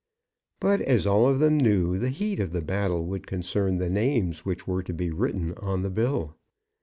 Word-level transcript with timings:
But, 0.59 0.81
as 0.81 1.05
all 1.05 1.27
of 1.27 1.37
them 1.37 1.59
knew, 1.59 1.99
the 1.99 2.09
heat 2.09 2.39
of 2.39 2.53
the 2.53 2.63
battle 2.63 3.05
would 3.05 3.27
concern 3.27 3.77
the 3.77 3.87
names 3.87 4.43
which 4.43 4.65
were 4.65 4.81
to 4.81 4.93
be 4.93 5.11
written 5.11 5.53
on 5.57 5.83
the 5.83 5.91
bill. 5.91 6.35